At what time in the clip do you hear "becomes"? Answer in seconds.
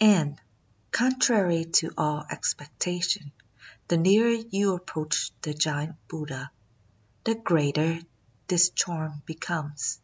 9.26-9.98